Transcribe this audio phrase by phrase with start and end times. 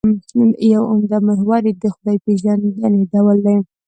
[0.73, 3.57] یو عمده محور یې خدای پېژندنې ډول دی.